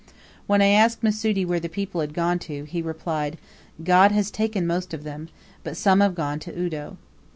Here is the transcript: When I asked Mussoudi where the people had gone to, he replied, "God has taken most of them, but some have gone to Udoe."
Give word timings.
When 0.47 0.63
I 0.63 0.69
asked 0.69 1.03
Mussoudi 1.03 1.45
where 1.45 1.59
the 1.59 1.69
people 1.69 2.01
had 2.01 2.15
gone 2.15 2.39
to, 2.49 2.63
he 2.63 2.81
replied, 2.81 3.37
"God 3.83 4.11
has 4.11 4.31
taken 4.31 4.65
most 4.65 4.95
of 4.95 5.03
them, 5.03 5.29
but 5.63 5.77
some 5.77 5.99
have 5.99 6.15
gone 6.15 6.39
to 6.39 6.51
Udoe." 6.51 6.97